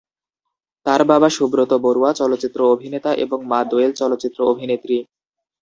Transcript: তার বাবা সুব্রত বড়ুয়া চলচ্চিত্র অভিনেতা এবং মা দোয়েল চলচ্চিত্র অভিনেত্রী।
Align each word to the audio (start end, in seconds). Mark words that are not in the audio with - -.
তার 0.85 1.01
বাবা 1.03 1.27
সুব্রত 1.29 1.71
বড়ুয়া 1.83 2.11
চলচ্চিত্র 2.13 2.59
অভিনেতা 2.73 3.11
এবং 3.23 3.39
মা 3.45 3.59
দোয়েল 3.71 3.91
চলচ্চিত্র 3.93 4.39
অভিনেত্রী। 4.51 4.97